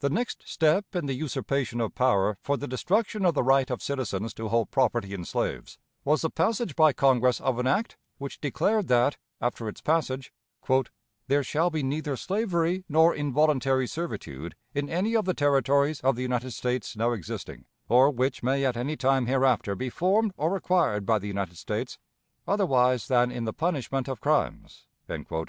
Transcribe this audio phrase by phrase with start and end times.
[0.00, 3.82] The next step in the usurpation of power for the destruction of the right of
[3.82, 8.38] citizens to hold property in slaves was the passage by Congress of an act which
[8.38, 10.30] declared that, after its passage
[11.28, 16.22] "There shall be neither slavery nor involuntary servitude in any of the Territories of the
[16.22, 21.06] United States now existing, or which may at any time hereafter be formed or acquired
[21.06, 21.96] by the United States,
[22.46, 25.46] otherwise than in the punishment of crimes," etc.